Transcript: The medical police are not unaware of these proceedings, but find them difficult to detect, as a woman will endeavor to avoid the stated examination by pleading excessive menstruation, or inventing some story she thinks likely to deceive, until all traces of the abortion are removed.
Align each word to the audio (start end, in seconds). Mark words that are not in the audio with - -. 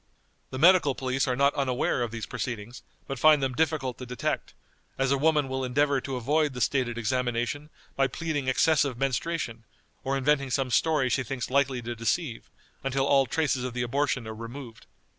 The 0.49 0.57
medical 0.57 0.95
police 0.95 1.27
are 1.27 1.35
not 1.35 1.53
unaware 1.53 2.01
of 2.01 2.09
these 2.09 2.25
proceedings, 2.25 2.81
but 3.05 3.19
find 3.19 3.39
them 3.43 3.53
difficult 3.53 3.99
to 3.99 4.05
detect, 4.07 4.55
as 4.97 5.11
a 5.11 5.17
woman 5.19 5.47
will 5.47 5.63
endeavor 5.63 6.01
to 6.01 6.15
avoid 6.15 6.53
the 6.55 6.59
stated 6.59 6.97
examination 6.97 7.69
by 7.95 8.07
pleading 8.07 8.47
excessive 8.47 8.97
menstruation, 8.97 9.63
or 10.03 10.17
inventing 10.17 10.49
some 10.49 10.71
story 10.71 11.07
she 11.09 11.21
thinks 11.21 11.51
likely 11.51 11.83
to 11.83 11.95
deceive, 11.95 12.49
until 12.83 13.05
all 13.05 13.27
traces 13.27 13.63
of 13.63 13.75
the 13.75 13.83
abortion 13.83 14.27
are 14.27 14.33
removed. 14.33 14.87